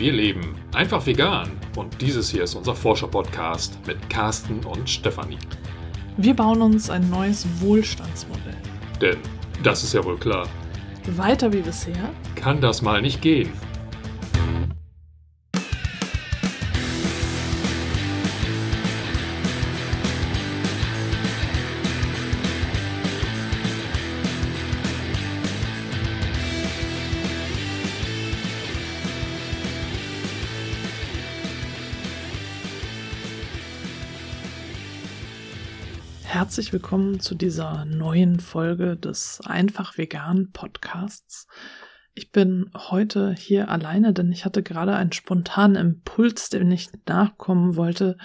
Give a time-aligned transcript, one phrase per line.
[0.00, 5.36] Wir leben einfach vegan und dieses hier ist unser Forscher-Podcast mit Carsten und Stefanie.
[6.16, 8.56] Wir bauen uns ein neues Wohlstandsmodell.
[8.98, 9.18] Denn,
[9.62, 10.48] das ist ja wohl klar,
[11.16, 12.14] Weiter wie bisher.
[12.34, 13.52] kann das mal nicht gehen.
[36.50, 41.46] Herzlich willkommen zu dieser neuen Folge des Einfach Vegan Podcasts.
[42.12, 47.76] Ich bin heute hier alleine, denn ich hatte gerade einen spontanen Impuls, dem ich nachkommen
[47.76, 48.18] wollte.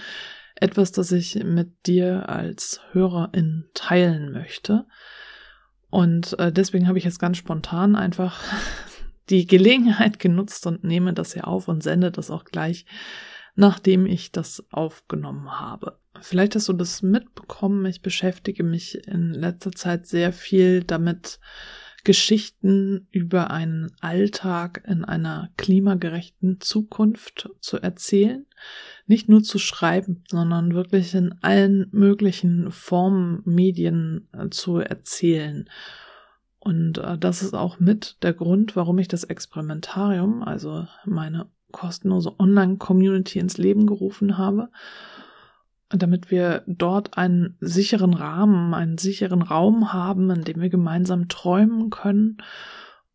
[0.56, 4.88] Etwas, das ich mit dir als Hörerin teilen möchte.
[5.92, 8.42] Und äh, deswegen habe ich jetzt ganz spontan einfach
[9.30, 12.88] die Gelegenheit genutzt und nehme das hier auf und sende das auch gleich,
[13.56, 16.00] nachdem ich das aufgenommen habe.
[16.22, 17.86] Vielleicht hast du das mitbekommen.
[17.86, 21.40] Ich beschäftige mich in letzter Zeit sehr viel damit,
[22.06, 28.46] Geschichten über einen Alltag in einer klimagerechten Zukunft zu erzählen.
[29.08, 35.68] Nicht nur zu schreiben, sondern wirklich in allen möglichen Formen, Medien äh, zu erzählen.
[36.60, 42.40] Und äh, das ist auch mit der Grund, warum ich das Experimentarium, also meine kostenlose
[42.40, 44.70] Online-Community ins Leben gerufen habe
[45.90, 51.90] damit wir dort einen sicheren Rahmen, einen sicheren Raum haben, in dem wir gemeinsam träumen
[51.90, 52.38] können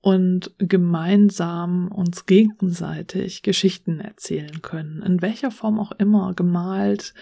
[0.01, 5.03] und gemeinsam uns gegenseitig Geschichten erzählen können.
[5.03, 7.13] In welcher Form auch immer, gemalt,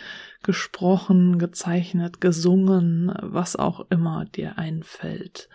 [0.42, 5.48] gesprochen, gezeichnet, gesungen, was auch immer dir einfällt.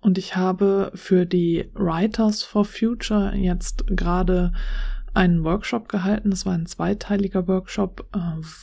[0.00, 4.52] Und ich habe für die Writers for Future jetzt gerade
[5.14, 6.30] einen Workshop gehalten.
[6.30, 8.18] Das war ein zweiteiliger Workshop, äh,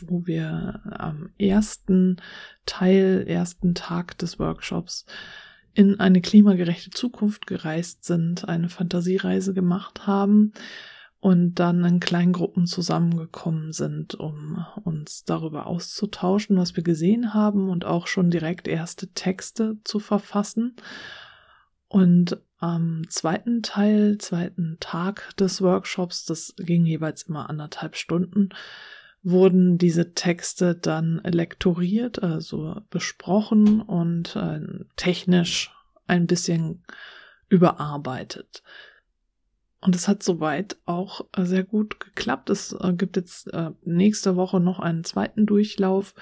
[0.07, 2.17] wo wir am ersten
[2.65, 5.05] Teil, ersten Tag des Workshops
[5.73, 10.53] in eine klimagerechte Zukunft gereist sind, eine Fantasiereise gemacht haben
[11.19, 17.69] und dann in kleinen Gruppen zusammengekommen sind, um uns darüber auszutauschen, was wir gesehen haben
[17.69, 20.75] und auch schon direkt erste Texte zu verfassen.
[21.95, 28.49] Und am zweiten Teil, zweiten Tag des Workshops, das ging jeweils immer anderthalb Stunden,
[29.23, 34.59] wurden diese Texte dann lektoriert, also besprochen und äh,
[34.97, 35.71] technisch
[36.05, 36.83] ein bisschen
[37.47, 38.61] überarbeitet.
[39.79, 42.49] Und es hat soweit auch sehr gut geklappt.
[42.49, 46.13] Es äh, gibt jetzt äh, nächste Woche noch einen zweiten Durchlauf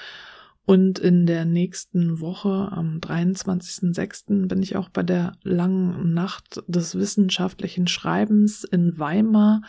[0.65, 6.95] und in der nächsten Woche, am 23.06., bin ich auch bei der langen Nacht des
[6.95, 9.61] wissenschaftlichen Schreibens in Weimar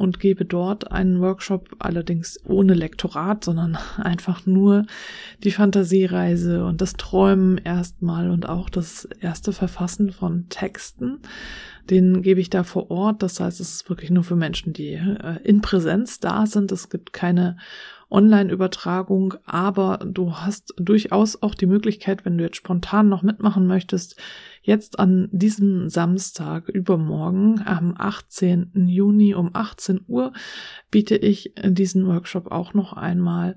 [0.00, 4.86] und gebe dort einen Workshop, allerdings ohne Lektorat, sondern einfach nur
[5.44, 11.18] die Fantasiereise und das Träumen erstmal und auch das erste Verfassen von Texten.
[11.90, 13.22] Den gebe ich da vor Ort.
[13.22, 16.72] Das heißt, es ist wirklich nur für Menschen, die äh, in Präsenz da sind.
[16.72, 17.58] Es gibt keine
[18.10, 24.16] Online-Übertragung, aber du hast durchaus auch die Möglichkeit, wenn du jetzt spontan noch mitmachen möchtest,
[24.60, 28.72] jetzt an diesem Samstag übermorgen am 18.
[28.88, 30.32] Juni um 18 Uhr
[30.90, 33.56] biete ich diesen Workshop auch noch einmal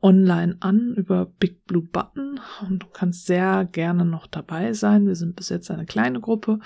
[0.00, 5.06] online an über Big Blue Button und du kannst sehr gerne noch dabei sein.
[5.06, 6.60] Wir sind bis jetzt eine kleine Gruppe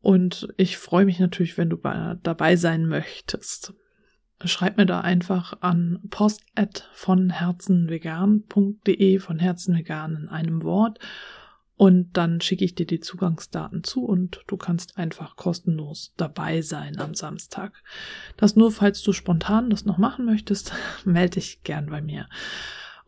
[0.00, 1.76] und ich freue mich natürlich, wenn du
[2.22, 3.74] dabei sein möchtest
[4.44, 6.42] schreib mir da einfach an post
[6.92, 7.30] von
[9.20, 10.98] von herzenvegan in einem Wort.
[11.76, 16.98] Und dann schicke ich dir die Zugangsdaten zu und du kannst einfach kostenlos dabei sein
[16.98, 17.82] am Samstag.
[18.38, 20.72] Das nur, falls du spontan das noch machen möchtest,
[21.04, 22.28] melde dich gern bei mir.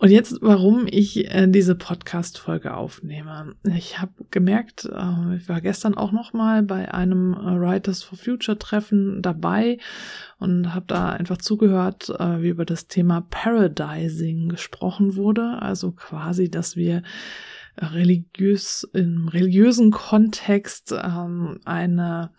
[0.01, 3.57] Und jetzt, warum ich äh, diese Podcast-Folge aufnehme.
[3.65, 8.17] Ich habe gemerkt, äh, ich war gestern auch noch mal bei einem äh, Writers for
[8.17, 9.79] Future Treffen dabei
[10.39, 15.61] und habe da einfach zugehört, äh, wie über das Thema Paradising gesprochen wurde.
[15.61, 17.03] Also quasi, dass wir
[17.81, 22.33] religiös im religiösen Kontext ähm, eine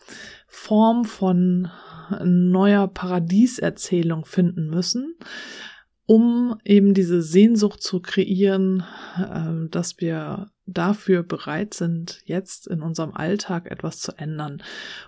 [0.47, 1.69] Form von
[2.23, 5.15] neuer Paradieserzählung finden müssen
[6.09, 8.83] um eben diese Sehnsucht zu kreieren,
[9.15, 14.61] äh, dass wir dafür bereit sind, jetzt in unserem Alltag etwas zu ändern.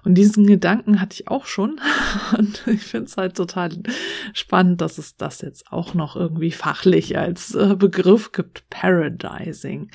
[0.04, 1.80] Und diesen Gedanken hatte ich auch schon.
[2.38, 3.72] Und ich finde es halt total
[4.34, 9.90] spannend, dass es das jetzt auch noch irgendwie fachlich als äh, Begriff gibt, Paradising.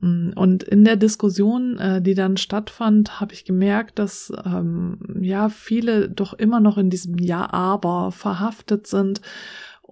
[0.00, 5.48] Mm, und in der Diskussion, äh, die dann stattfand, habe ich gemerkt, dass ähm, ja
[5.48, 9.20] viele doch immer noch in diesem Ja, aber verhaftet sind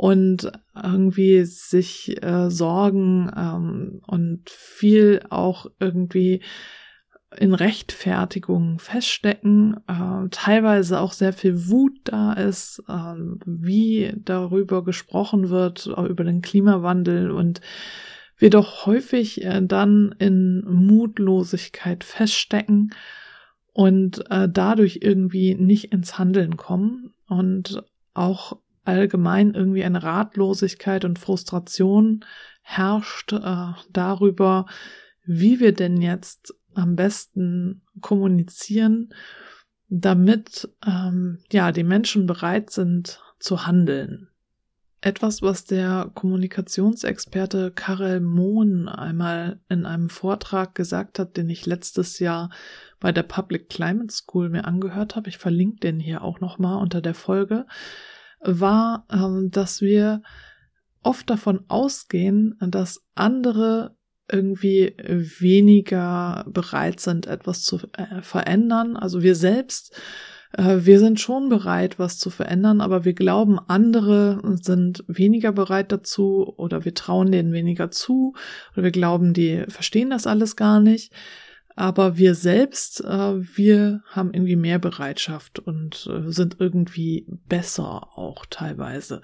[0.01, 6.41] und irgendwie sich äh, Sorgen ähm, und viel auch irgendwie
[7.37, 13.15] in Rechtfertigung feststecken, äh, teilweise auch sehr viel Wut da ist, äh,
[13.45, 17.61] wie darüber gesprochen wird, über den Klimawandel und
[18.39, 22.95] wir doch häufig äh, dann in Mutlosigkeit feststecken
[23.75, 27.83] und äh, dadurch irgendwie nicht ins Handeln kommen und
[28.15, 28.57] auch
[28.91, 32.25] allgemein irgendwie eine Ratlosigkeit und Frustration
[32.63, 34.67] herrscht äh, darüber,
[35.25, 39.13] wie wir denn jetzt am besten kommunizieren,
[39.89, 44.29] damit ähm, ja die Menschen bereit sind zu handeln.
[45.03, 52.19] Etwas, was der Kommunikationsexperte Karel Mohn einmal in einem Vortrag gesagt hat, den ich letztes
[52.19, 52.51] Jahr
[53.01, 57.01] bei der Public Climate School mir angehört habe, ich verlinke den hier auch nochmal unter
[57.01, 57.67] der Folge,
[58.41, 60.23] war, ähm, dass wir
[61.03, 63.97] oft davon ausgehen, dass andere
[64.31, 68.97] irgendwie weniger bereit sind, etwas zu äh, verändern.
[68.97, 69.93] Also wir selbst
[70.53, 75.93] äh, wir sind schon bereit, was zu verändern, aber wir glauben, andere sind weniger bereit
[75.93, 78.35] dazu oder wir trauen denen weniger zu
[78.73, 81.13] oder wir glauben, die verstehen das alles gar nicht.
[81.81, 88.45] Aber wir selbst, äh, wir haben irgendwie mehr Bereitschaft und äh, sind irgendwie besser auch
[88.51, 89.23] teilweise.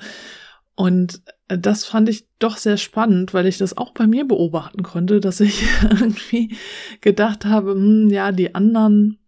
[0.74, 5.20] Und das fand ich doch sehr spannend, weil ich das auch bei mir beobachten konnte,
[5.20, 6.56] dass ich irgendwie
[7.02, 9.18] gedacht habe, hm, ja, die anderen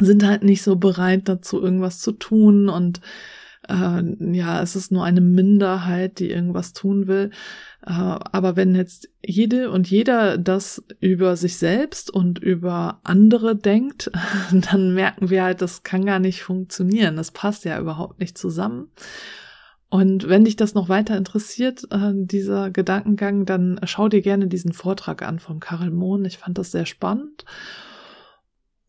[0.00, 3.00] sind halt nicht so bereit dazu, irgendwas zu tun und
[3.70, 7.30] äh, ja, es ist nur eine Minderheit, die irgendwas tun will.
[7.86, 14.10] Äh, aber wenn jetzt jede und jeder das über sich selbst und über andere denkt,
[14.50, 17.16] dann merken wir halt, das kann gar nicht funktionieren.
[17.16, 18.88] Das passt ja überhaupt nicht zusammen.
[19.88, 24.72] Und wenn dich das noch weiter interessiert, äh, dieser Gedankengang, dann schau dir gerne diesen
[24.72, 26.24] Vortrag an von Karel Mohn.
[26.24, 27.44] Ich fand das sehr spannend.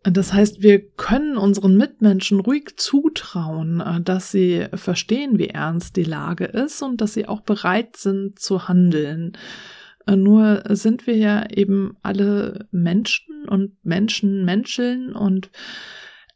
[0.03, 6.03] Das heißt, wir können unseren Mitmenschen ruhig zutrauen, äh, dass sie verstehen, wie ernst die
[6.03, 9.37] Lage ist und dass sie auch bereit sind zu handeln.
[10.07, 15.51] Äh, nur sind wir ja eben alle Menschen und Menschen menscheln und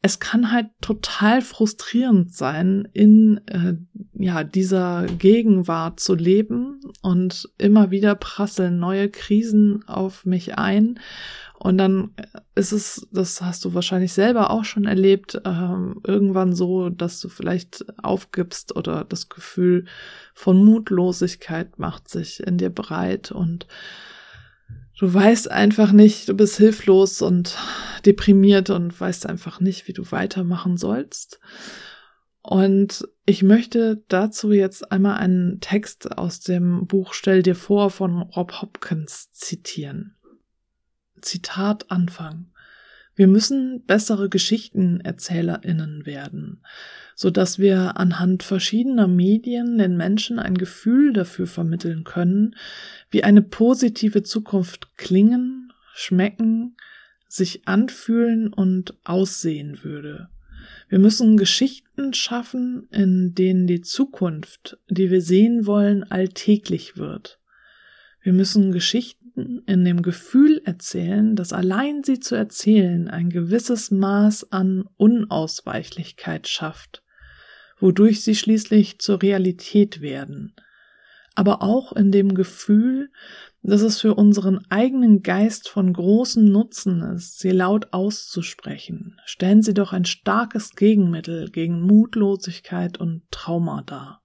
[0.03, 3.73] es kann halt total frustrierend sein, in äh,
[4.13, 10.99] ja dieser Gegenwart zu leben und immer wieder prasseln neue Krisen auf mich ein
[11.65, 12.11] und dann
[12.53, 17.27] ist es, das hast du wahrscheinlich selber auch schon erlebt, ähm, irgendwann so, dass du
[17.27, 19.85] vielleicht aufgibst oder das Gefühl
[20.35, 23.65] von Mutlosigkeit macht sich in dir breit und
[24.99, 27.57] du weißt einfach nicht, du bist hilflos und
[28.05, 31.39] deprimiert und weißt einfach nicht, wie du weitermachen sollst.
[32.43, 38.21] Und ich möchte dazu jetzt einmal einen Text aus dem Buch Stell dir vor von
[38.21, 40.15] Rob Hopkins zitieren.
[41.25, 42.47] Zitat Anfang.
[43.15, 46.61] Wir müssen bessere Geschichtenerzählerinnen werden,
[47.15, 52.55] so dass wir anhand verschiedener Medien den Menschen ein Gefühl dafür vermitteln können,
[53.09, 56.75] wie eine positive Zukunft klingen, schmecken,
[57.27, 60.29] sich anfühlen und aussehen würde.
[60.89, 67.39] Wir müssen Geschichten schaffen, in denen die Zukunft, die wir sehen wollen, alltäglich wird.
[68.21, 74.51] Wir müssen Geschichten in dem Gefühl erzählen, dass allein sie zu erzählen ein gewisses Maß
[74.51, 77.03] an Unausweichlichkeit schafft,
[77.79, 80.55] wodurch sie schließlich zur Realität werden,
[81.35, 83.11] aber auch in dem Gefühl,
[83.61, 89.19] dass es für unseren eigenen Geist von großem Nutzen ist, sie laut auszusprechen.
[89.25, 94.21] Stellen Sie doch ein starkes Gegenmittel gegen Mutlosigkeit und Trauma dar.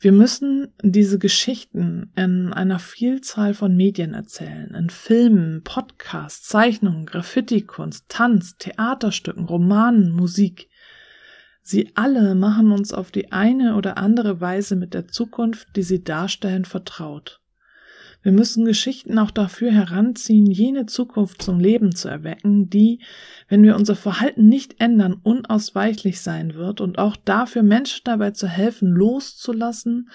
[0.00, 8.04] Wir müssen diese Geschichten in einer Vielzahl von Medien erzählen, in Filmen, Podcasts, Zeichnungen, Graffiti-Kunst,
[8.08, 10.68] Tanz, Theaterstücken, Romanen, Musik.
[11.62, 16.04] Sie alle machen uns auf die eine oder andere Weise mit der Zukunft, die sie
[16.04, 17.40] darstellen, vertraut.
[18.22, 23.00] Wir müssen Geschichten auch dafür heranziehen, jene Zukunft zum Leben zu erwecken, die,
[23.48, 28.48] wenn wir unser Verhalten nicht ändern, unausweichlich sein wird und auch dafür Menschen dabei zu
[28.48, 30.10] helfen, loszulassen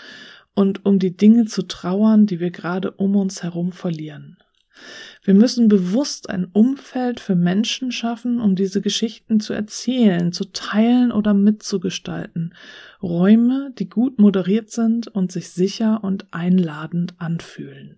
[0.53, 4.37] und um die Dinge zu trauern, die wir gerade um uns herum verlieren.
[5.23, 11.11] Wir müssen bewusst ein Umfeld für Menschen schaffen, um diese Geschichten zu erzählen, zu teilen
[11.11, 12.53] oder mitzugestalten.
[13.01, 17.97] Räume, die gut moderiert sind und sich sicher und einladend anfühlen.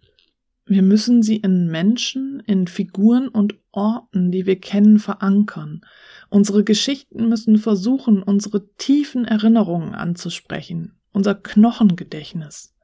[0.67, 5.81] Wir müssen sie in Menschen, in Figuren und Orten, die wir kennen, verankern.
[6.29, 12.74] Unsere Geschichten müssen versuchen, unsere tiefen Erinnerungen anzusprechen, unser Knochengedächtnis.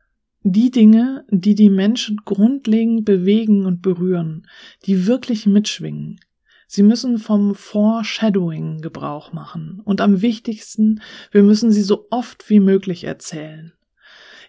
[0.44, 4.48] Die Dinge, die die Menschen grundlegend bewegen und berühren,
[4.86, 6.20] die wirklich mitschwingen.
[6.68, 9.82] Sie müssen vom Foreshadowing Gebrauch machen.
[9.84, 13.74] Und am wichtigsten, wir müssen sie so oft wie möglich erzählen.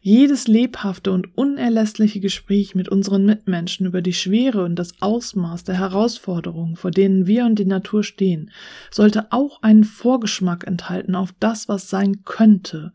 [0.05, 5.79] Jedes lebhafte und unerlässliche Gespräch mit unseren Mitmenschen über die Schwere und das Ausmaß der
[5.79, 8.51] Herausforderungen, vor denen wir und die Natur stehen,
[8.91, 12.93] sollte auch einen Vorgeschmack enthalten auf das, was sein könnte,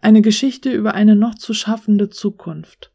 [0.00, 2.90] eine Geschichte über eine noch zu schaffende Zukunft.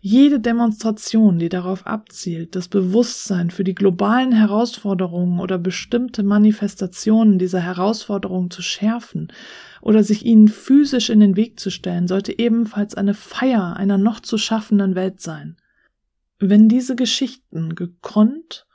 [0.00, 7.60] Jede Demonstration, die darauf abzielt, das Bewusstsein für die globalen Herausforderungen oder bestimmte Manifestationen dieser
[7.60, 9.32] Herausforderungen zu schärfen
[9.80, 14.20] oder sich ihnen physisch in den Weg zu stellen, sollte ebenfalls eine Feier einer noch
[14.20, 15.56] zu schaffenden Welt sein.
[16.38, 18.66] Wenn diese Geschichten gekonnt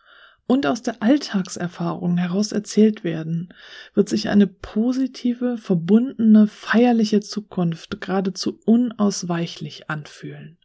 [0.45, 3.53] und aus der Alltagserfahrung heraus erzählt werden,
[3.93, 10.57] wird sich eine positive, verbundene, feierliche Zukunft geradezu unausweichlich anfühlen.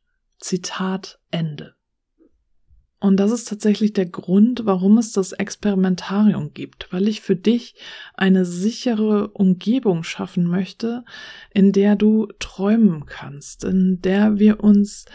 [0.43, 1.75] Zitat Ende.
[3.01, 7.75] Und das ist tatsächlich der Grund, warum es das Experimentarium gibt, weil ich für dich
[8.15, 11.05] eine sichere Umgebung schaffen möchte,
[11.53, 15.07] in der du träumen kannst, in der wir uns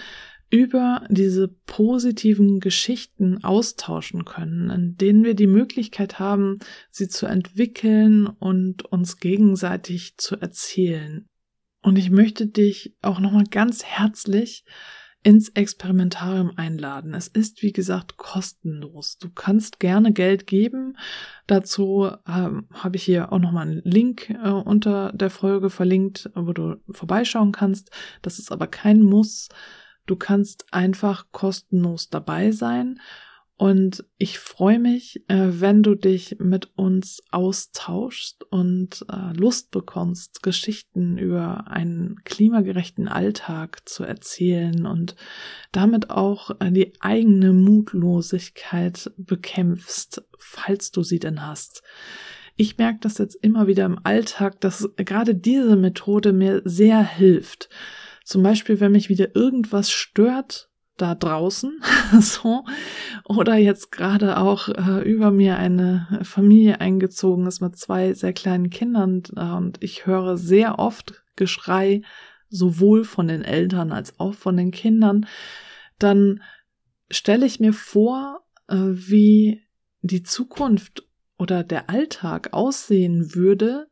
[0.49, 8.27] über diese positiven Geschichten austauschen können, in denen wir die Möglichkeit haben, sie zu entwickeln
[8.27, 11.25] und uns gegenseitig zu erzählen.
[11.81, 14.65] Und ich möchte dich auch nochmal ganz herzlich
[15.27, 17.13] ins Experimentarium einladen.
[17.13, 19.17] Es ist, wie gesagt, kostenlos.
[19.17, 20.97] Du kannst gerne Geld geben.
[21.47, 26.53] Dazu ähm, habe ich hier auch nochmal einen Link äh, unter der Folge verlinkt, wo
[26.53, 27.91] du vorbeischauen kannst.
[28.21, 29.49] Das ist aber kein Muss.
[30.05, 33.01] Du kannst einfach kostenlos dabei sein
[33.57, 40.43] und ich freue mich, äh, wenn du dich mit uns austauschst und äh, Lust bekommst,
[40.43, 45.15] Geschichten über einen klimagerechten Alltag zu erzählen und
[45.71, 51.81] damit auch äh, die eigene Mutlosigkeit bekämpfst, falls du sie denn hast.
[52.57, 57.69] Ich merke das jetzt immer wieder im Alltag, dass gerade diese Methode mir sehr hilft.
[58.23, 61.81] Zum Beispiel, wenn mich wieder irgendwas stört da draußen,
[62.19, 62.65] so,
[63.23, 68.69] oder jetzt gerade auch äh, über mir eine Familie eingezogen ist mit zwei sehr kleinen
[68.69, 69.23] Kindern.
[69.35, 72.01] Äh, und ich höre sehr oft Geschrei,
[72.49, 75.27] sowohl von den Eltern als auch von den Kindern,
[75.99, 76.41] dann
[77.09, 79.63] stelle ich mir vor, äh, wie
[80.01, 83.87] die Zukunft oder der Alltag aussehen würde,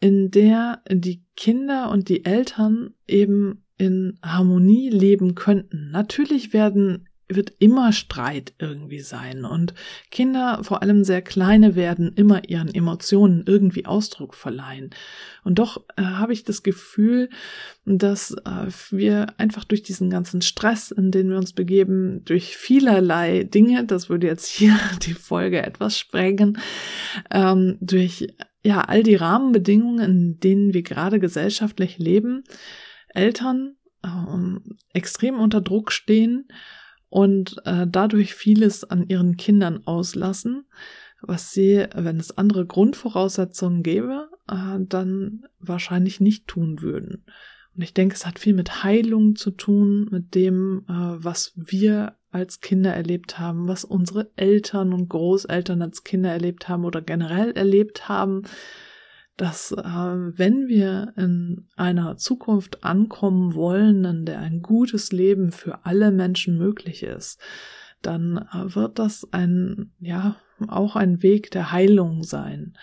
[0.00, 5.90] in der die Kinder und die Eltern eben in Harmonie leben könnten.
[5.90, 9.72] Natürlich werden wird immer Streit irgendwie sein und
[10.10, 14.90] Kinder, vor allem sehr kleine, werden immer ihren Emotionen irgendwie Ausdruck verleihen.
[15.42, 17.30] Und doch äh, habe ich das Gefühl,
[17.86, 23.44] dass äh, wir einfach durch diesen ganzen Stress, in den wir uns begeben, durch vielerlei
[23.44, 26.58] Dinge, das würde jetzt hier die Folge etwas sprengen,
[27.30, 28.28] ähm, durch
[28.62, 32.44] ja all die Rahmenbedingungen, in denen wir gerade gesellschaftlich leben,
[33.14, 36.48] Eltern ähm, extrem unter Druck stehen
[37.08, 40.66] und äh, dadurch vieles an ihren Kindern auslassen,
[41.22, 47.24] was sie, wenn es andere Grundvoraussetzungen gäbe, äh, dann wahrscheinlich nicht tun würden.
[47.74, 52.16] Und ich denke, es hat viel mit Heilung zu tun, mit dem, äh, was wir
[52.30, 57.52] als Kinder erlebt haben, was unsere Eltern und Großeltern als Kinder erlebt haben oder generell
[57.52, 58.42] erlebt haben,
[59.36, 65.84] dass äh, wenn wir in einer Zukunft ankommen wollen, in der ein gutes Leben für
[65.84, 67.40] alle Menschen möglich ist,
[68.02, 70.36] dann äh, wird das ein, ja,
[70.68, 72.76] auch ein Weg der Heilung sein,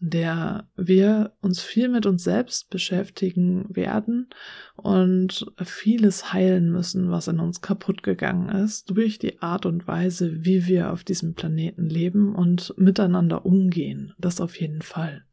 [0.00, 4.28] der wir uns viel mit uns selbst beschäftigen werden
[4.76, 10.44] und vieles heilen müssen, was in uns kaputt gegangen ist, durch die Art und Weise,
[10.44, 14.12] wie wir auf diesem Planeten leben und miteinander umgehen.
[14.18, 15.24] Das auf jeden Fall.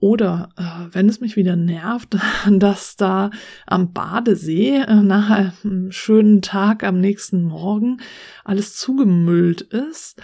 [0.00, 2.16] Oder äh, wenn es mich wieder nervt,
[2.50, 3.30] dass da
[3.66, 7.98] am Badesee äh, nach einem schönen Tag am nächsten Morgen
[8.44, 10.20] alles zugemüllt ist,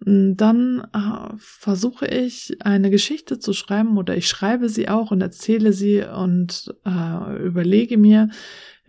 [0.00, 5.72] dann äh, versuche ich eine Geschichte zu schreiben oder ich schreibe sie auch und erzähle
[5.72, 8.30] sie und äh, überlege mir,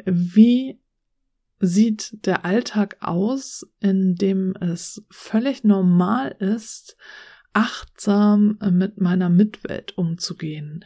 [0.06, 0.80] wie
[1.60, 6.96] sieht der Alltag aus, in dem es völlig normal ist,
[7.54, 10.86] achtsam äh, mit meiner Mitwelt umzugehen.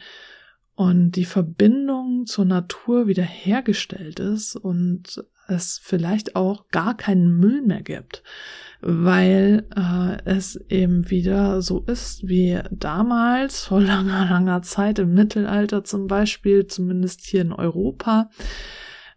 [0.76, 7.82] und die Verbindung zur Natur wiederhergestellt ist und es vielleicht auch gar keinen Müll mehr
[7.82, 8.22] gibt,
[8.80, 15.84] weil äh, es eben wieder so ist wie damals, vor langer, langer Zeit im Mittelalter
[15.84, 18.30] zum Beispiel, zumindest hier in Europa,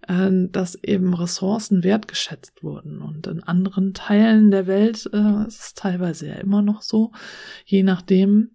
[0.07, 3.01] dass eben Ressourcen wertgeschätzt wurden.
[3.01, 7.11] Und in anderen Teilen der Welt äh, ist es teilweise ja immer noch so,
[7.65, 8.51] je nachdem,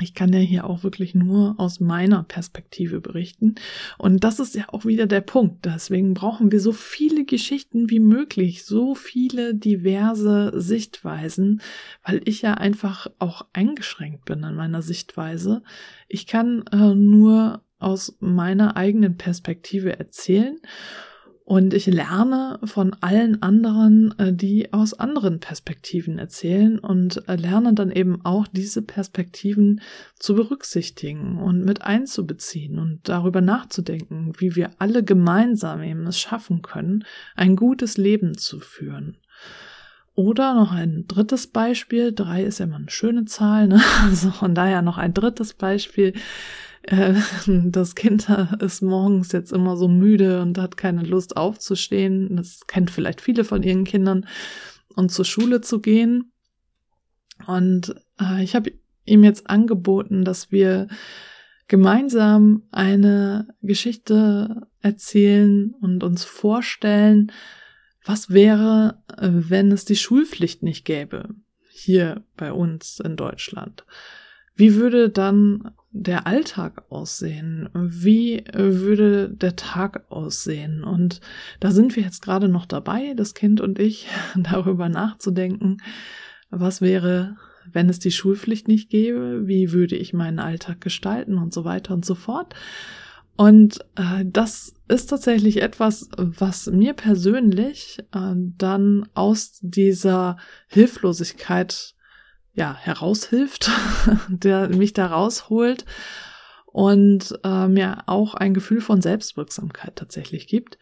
[0.00, 3.54] ich kann ja hier auch wirklich nur aus meiner Perspektive berichten.
[3.96, 5.64] Und das ist ja auch wieder der Punkt.
[5.64, 11.62] Deswegen brauchen wir so viele Geschichten wie möglich, so viele diverse Sichtweisen,
[12.04, 15.62] weil ich ja einfach auch eingeschränkt bin in meiner Sichtweise.
[16.08, 20.58] Ich kann äh, nur aus meiner eigenen Perspektive erzählen
[21.46, 27.72] und ich lerne von allen anderen, äh, die aus anderen Perspektiven erzählen und äh, lerne
[27.72, 29.80] dann eben auch diese Perspektiven
[30.18, 36.62] zu berücksichtigen und mit einzubeziehen und darüber nachzudenken, wie wir alle gemeinsam eben es schaffen
[36.62, 37.04] können,
[37.36, 39.16] ein gutes Leben zu führen.
[40.16, 43.80] Oder noch ein drittes Beispiel, drei ist ja immer eine schöne Zahl, ne?
[44.02, 46.12] also von daher noch ein drittes Beispiel
[46.86, 47.14] äh,
[47.46, 48.28] das Kind
[48.60, 52.36] ist morgens jetzt immer so müde und hat keine Lust aufzustehen.
[52.36, 54.26] Das kennt vielleicht viele von ihren Kindern
[54.94, 56.32] und zur Schule zu gehen.
[57.46, 58.72] Und äh, ich habe
[59.04, 60.88] ihm jetzt angeboten, dass wir
[61.68, 67.32] gemeinsam eine Geschichte erzählen und uns vorstellen,
[68.04, 71.28] was wäre, wenn es die Schulpflicht nicht gäbe,
[71.68, 73.84] hier bei uns in Deutschland.
[74.54, 77.68] Wie würde dann der Alltag aussehen?
[77.74, 80.84] Wie würde der Tag aussehen?
[80.84, 81.20] Und
[81.60, 85.78] da sind wir jetzt gerade noch dabei, das Kind und ich, darüber nachzudenken,
[86.50, 87.36] was wäre,
[87.72, 89.46] wenn es die Schulpflicht nicht gäbe?
[89.46, 92.54] Wie würde ich meinen Alltag gestalten und so weiter und so fort?
[93.36, 100.38] Und äh, das ist tatsächlich etwas, was mir persönlich äh, dann aus dieser
[100.68, 101.95] Hilflosigkeit
[102.56, 103.70] ja, heraushilft,
[104.28, 105.84] der mich da rausholt
[106.64, 110.78] und äh, mir auch ein Gefühl von Selbstwirksamkeit tatsächlich gibt.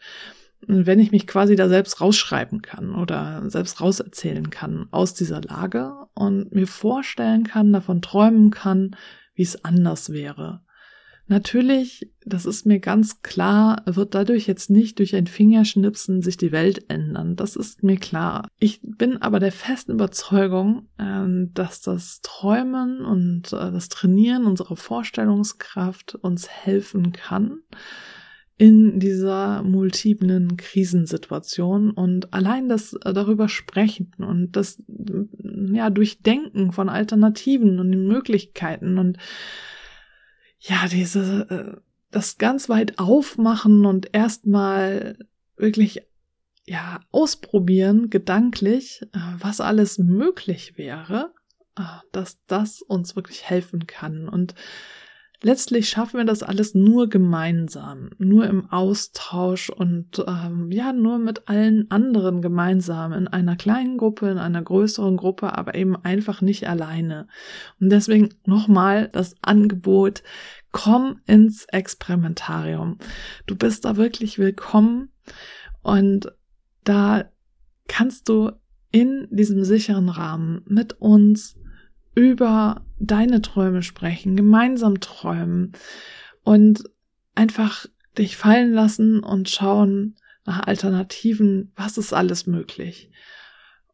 [0.67, 5.93] Wenn ich mich quasi da selbst rausschreiben kann oder selbst rauserzählen kann aus dieser Lage
[6.15, 8.95] und mir vorstellen kann, davon träumen kann,
[9.35, 10.64] wie es anders wäre,
[11.27, 16.51] Natürlich, das ist mir ganz klar, wird dadurch jetzt nicht durch ein Fingerschnipsen sich die
[16.51, 17.35] Welt ändern.
[17.35, 18.47] Das ist mir klar.
[18.59, 24.75] Ich bin aber der festen Überzeugung, ähm, dass das Träumen und äh, das Trainieren unserer
[24.75, 27.59] Vorstellungskraft uns helfen kann
[28.57, 34.81] in dieser multiplen Krisensituation und allein das äh, darüber sprechen und das
[35.73, 39.17] ja Durchdenken von Alternativen und Möglichkeiten und
[40.67, 45.17] ja, diese, äh, das ganz weit aufmachen und erstmal
[45.57, 46.01] wirklich,
[46.65, 51.33] ja, ausprobieren, gedanklich, äh, was alles möglich wäre,
[51.77, 54.27] äh, dass das uns wirklich helfen kann.
[54.27, 54.55] Und
[55.45, 61.47] letztlich schaffen wir das alles nur gemeinsam, nur im Austausch und ähm, ja, nur mit
[61.47, 66.67] allen anderen gemeinsam in einer kleinen Gruppe, in einer größeren Gruppe, aber eben einfach nicht
[66.67, 67.27] alleine.
[67.79, 70.23] Und deswegen nochmal das Angebot,
[70.71, 72.97] komm ins Experimentarium.
[73.45, 75.09] Du bist da wirklich willkommen
[75.83, 76.31] und
[76.83, 77.25] da
[77.87, 78.51] kannst du
[78.89, 81.55] in diesem sicheren Rahmen mit uns
[82.15, 85.73] über deine Träume sprechen, gemeinsam träumen
[86.43, 86.83] und
[87.35, 87.85] einfach
[88.17, 93.11] dich fallen lassen und schauen nach Alternativen, was ist alles möglich.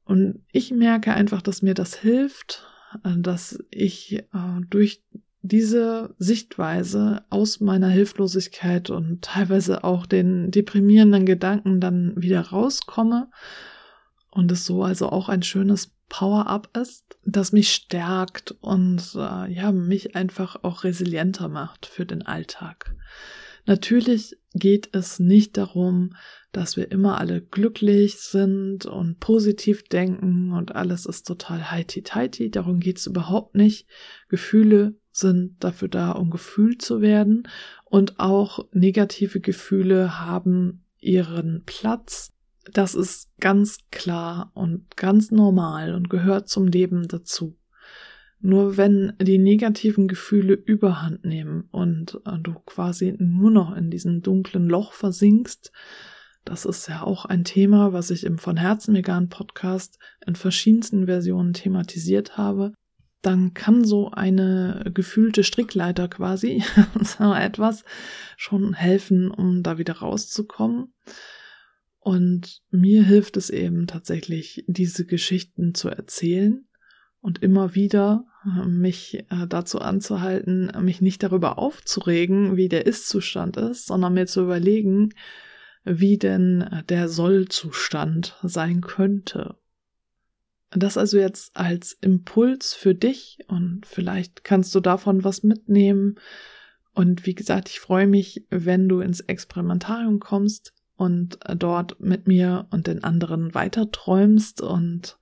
[0.06, 2.66] Und ich merke einfach, dass mir das hilft,
[3.04, 5.04] äh, dass ich äh, durch
[5.44, 13.30] diese Sichtweise aus meiner Hilflosigkeit und teilweise auch den deprimierenden Gedanken dann wieder rauskomme
[14.30, 19.72] und es so also auch ein schönes Power-up ist, das mich stärkt und äh, ja,
[19.72, 22.94] mich einfach auch resilienter macht für den Alltag.
[23.66, 26.16] Natürlich geht es nicht darum,
[26.52, 32.52] dass wir immer alle glücklich sind und positiv denken und alles ist total heiti-teiti.
[32.52, 33.88] Darum geht es überhaupt nicht.
[34.28, 37.48] Gefühle sind dafür da, um gefühlt zu werden
[37.86, 42.31] und auch negative Gefühle haben ihren Platz
[42.72, 47.58] das ist ganz klar und ganz normal und gehört zum Leben dazu.
[48.40, 54.22] Nur wenn die negativen Gefühle überhand nehmen und äh, du quasi nur noch in diesem
[54.24, 55.72] dunklen Loch versinkst,
[56.44, 61.06] das ist ja auch ein Thema, was ich im von Herzen vegan Podcast in verschiedensten
[61.06, 62.74] Versionen thematisiert habe.
[63.22, 66.64] dann kann so eine gefühlte Strickleiter quasi
[67.02, 67.84] so etwas
[68.36, 70.92] schon helfen, um da wieder rauszukommen.
[72.02, 76.66] Und mir hilft es eben tatsächlich, diese Geschichten zu erzählen
[77.20, 83.56] und immer wieder äh, mich äh, dazu anzuhalten, mich nicht darüber aufzuregen, wie der Ist-Zustand
[83.58, 85.14] ist, sondern mir zu überlegen,
[85.84, 89.58] wie denn der Soll-Zustand sein könnte.
[90.72, 96.16] Das also jetzt als Impuls für dich und vielleicht kannst du davon was mitnehmen.
[96.94, 102.68] Und wie gesagt, ich freue mich, wenn du ins Experimentarium kommst und dort mit mir
[102.70, 105.18] und den anderen weiter träumst und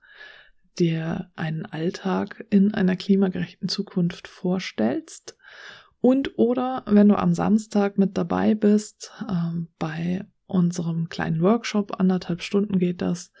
[0.78, 5.38] dir einen Alltag in einer klimagerechten Zukunft vorstellst.
[6.02, 12.42] Und oder wenn du am Samstag mit dabei bist, äh, bei unserem kleinen Workshop, anderthalb
[12.42, 13.32] Stunden geht das,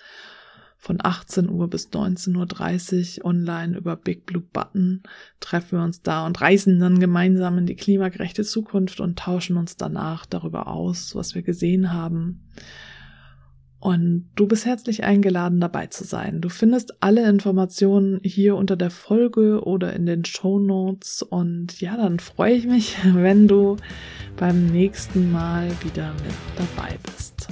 [0.80, 5.02] von 18 Uhr bis 19.30 Uhr online über Big Blue Button
[5.38, 9.76] treffen wir uns da und reisen dann gemeinsam in die klimagerechte Zukunft und tauschen uns
[9.76, 12.48] danach darüber aus, was wir gesehen haben.
[13.78, 16.40] Und du bist herzlich eingeladen, dabei zu sein.
[16.40, 21.22] Du findest alle Informationen hier unter der Folge oder in den Show Notes.
[21.22, 23.76] Und ja, dann freue ich mich, wenn du
[24.38, 27.48] beim nächsten Mal wieder mit dabei bist.